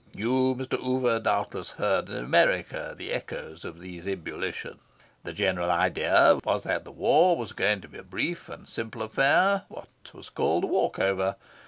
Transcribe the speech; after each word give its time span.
You, 0.15 0.55
Mr. 0.57 0.83
Oover, 0.83 1.19
doubtless 1.23 1.69
heard 1.73 2.09
in 2.09 2.15
America 2.15 2.95
the 2.97 3.11
echoes 3.13 3.63
of 3.63 3.79
those 3.79 4.07
ebullitions. 4.07 4.79
The 5.23 5.31
general 5.31 5.69
idea 5.69 6.39
was 6.43 6.63
that 6.63 6.85
the 6.85 6.91
war 6.91 7.37
was 7.37 7.53
going 7.53 7.81
to 7.81 7.87
be 7.87 7.99
a 7.99 8.01
very 8.01 8.09
brief 8.09 8.49
and 8.49 8.67
simple 8.67 9.03
affair 9.03 9.65
what 9.67 9.87
was 10.11 10.31
called 10.31 10.63
'a 10.63 10.65
walk 10.67 10.97
over. 10.97 11.35